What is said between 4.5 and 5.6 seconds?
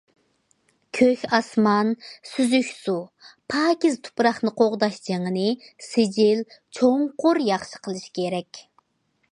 قوغداش جېڭىنى